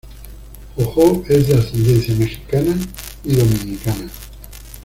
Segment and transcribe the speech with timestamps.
[0.77, 2.75] JoJo es de ascendencia mexicana
[3.23, 4.09] y dominicana.